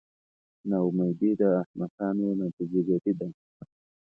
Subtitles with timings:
[0.69, 3.27] نا امیدي د احمقانو نتیجه ګیري ده.